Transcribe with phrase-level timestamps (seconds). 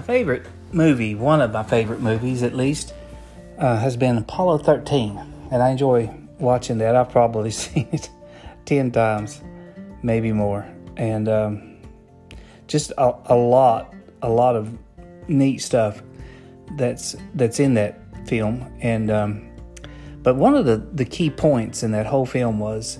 [0.00, 2.94] my favorite movie, one of my favorite movies at least,
[3.58, 5.20] uh, has been Apollo 13.
[5.50, 6.96] And I enjoy watching that.
[6.96, 8.08] I've probably seen it
[8.64, 9.42] 10 times,
[10.02, 10.66] maybe more.
[10.96, 11.76] And um,
[12.66, 14.74] just a, a lot, a lot of
[15.28, 16.02] neat stuff
[16.78, 18.72] that's that's in that film.
[18.80, 19.50] And um,
[20.22, 22.98] but one of the, the key points in that whole film was,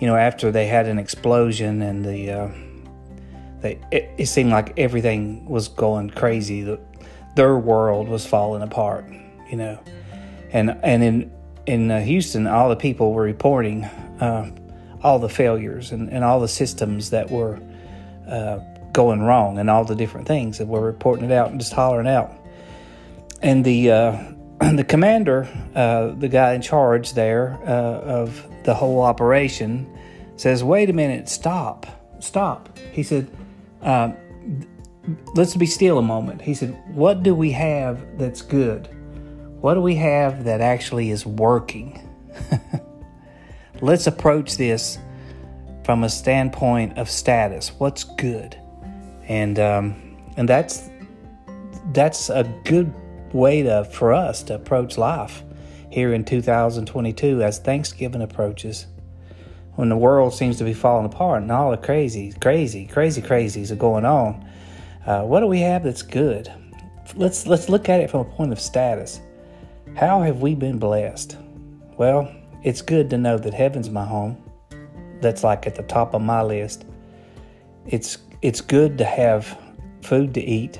[0.00, 2.48] you know, after they had an explosion and the uh,
[3.60, 6.62] they it, it, seemed like everything was going crazy.
[6.62, 6.80] The,
[7.36, 9.04] their world was falling apart,
[9.50, 9.78] you know,
[10.52, 11.32] and and in
[11.66, 14.50] in uh, Houston, all the people were reporting uh,
[15.02, 17.60] all the failures and, and all the systems that were
[18.28, 18.58] uh,
[18.92, 22.08] going wrong and all the different things that were reporting it out and just hollering
[22.08, 22.32] out.
[23.42, 24.32] And the uh,
[24.74, 29.90] the commander, uh, the guy in charge there uh, of the whole operation,
[30.36, 31.86] says, "Wait a minute, stop,
[32.20, 33.30] stop." He said,
[33.82, 34.12] uh,
[35.34, 38.88] "Let's be still a moment." He said, "What do we have that's good?
[39.60, 42.00] What do we have that actually is working?"
[43.80, 44.98] Let's approach this
[45.84, 47.72] from a standpoint of status.
[47.78, 48.56] What's good,
[49.24, 50.90] and um, and that's
[51.92, 52.92] that's a good
[53.32, 55.42] way to for us to approach life
[55.90, 58.86] here in 2022 as Thanksgiving approaches.
[59.80, 63.70] When the world seems to be falling apart and all the crazy, crazy, crazy crazies
[63.70, 64.46] are going on,
[65.06, 66.52] uh, what do we have that's good?
[67.14, 69.22] Let's let's look at it from a point of status.
[69.96, 71.38] How have we been blessed?
[71.96, 72.30] Well,
[72.62, 74.36] it's good to know that heaven's my home.
[75.22, 76.84] That's like at the top of my list.
[77.86, 79.58] It's it's good to have
[80.02, 80.78] food to eat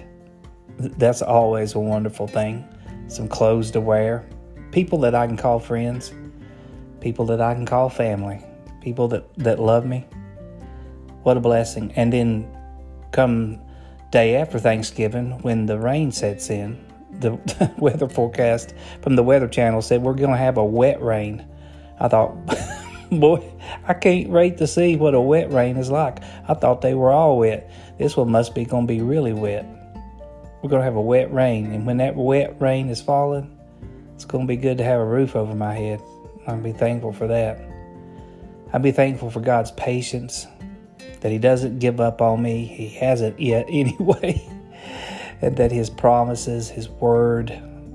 [0.76, 2.68] that's always a wonderful thing.
[3.08, 4.28] Some clothes to wear,
[4.72, 6.12] people that I can call friends,
[7.00, 8.44] people that I can call family,
[8.80, 10.06] people that, that love me.
[11.22, 11.92] What a blessing.
[11.96, 12.48] And then
[13.12, 13.60] come
[14.10, 17.32] day after Thanksgiving, when the rain sets in, the
[17.78, 21.44] weather forecast from the Weather Channel said we're going to have a wet rain.
[21.98, 22.34] I thought,
[23.10, 23.44] boy,
[23.86, 26.22] I can't wait to see what a wet rain is like.
[26.48, 27.70] I thought they were all wet.
[27.98, 29.66] This one must be going to be really wet
[30.62, 31.72] we're going to have a wet rain.
[31.72, 33.56] And when that wet rain is falling,
[34.14, 36.02] it's going to be good to have a roof over my head.
[36.46, 37.69] I'll be thankful for that.
[38.72, 40.46] I'll be thankful for God's patience,
[41.20, 42.64] that He doesn't give up on me.
[42.64, 44.42] He hasn't yet, anyway.
[45.42, 47.50] and that His promises, His word,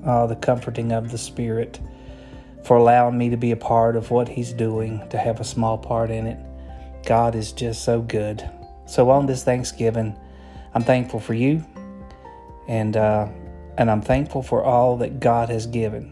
[0.06, 1.80] uh, the comforting of the Spirit,
[2.64, 5.78] for allowing me to be a part of what He's doing, to have a small
[5.78, 6.40] part in it.
[7.06, 8.50] God is just so good.
[8.88, 10.18] So on this Thanksgiving,
[10.74, 11.64] I'm thankful for you
[12.68, 13.28] and uh,
[13.78, 16.12] and I'm thankful for all that God has given.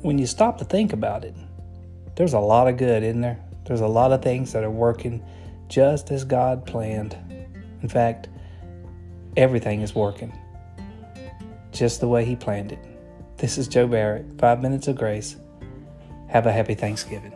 [0.00, 1.34] When you stop to think about it,
[2.16, 3.38] there's a lot of good in there.
[3.64, 5.22] There's a lot of things that are working
[5.68, 7.16] just as God planned.
[7.82, 8.28] In fact,
[9.36, 10.32] everything is working
[11.72, 12.78] just the way He planned it.
[13.36, 15.36] This is Joe Barrett, Five Minutes of Grace.
[16.28, 17.32] Have a happy Thanksgiving.